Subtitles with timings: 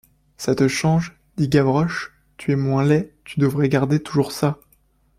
[0.35, 4.59] Ça te change, dit Gavroche, tu es moins laid, tu devrais garder toujours ça.